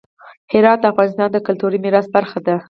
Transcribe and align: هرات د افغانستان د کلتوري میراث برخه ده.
هرات 0.51 0.79
د 0.81 0.85
افغانستان 0.93 1.27
د 1.31 1.37
کلتوري 1.47 1.77
میراث 1.83 2.07
برخه 2.15 2.39
ده. 2.45 2.55